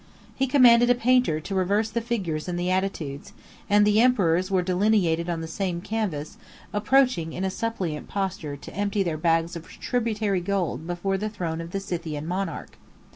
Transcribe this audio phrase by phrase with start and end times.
[0.35, 3.33] He commanded a painter to reverse the figures and the attitudes;
[3.69, 6.37] and the emperors were delineated on the same canvas,
[6.73, 11.61] approaching in a suppliant posture to empty their bags of tributary gold before the throne
[11.61, 12.79] of the Scythian monarch.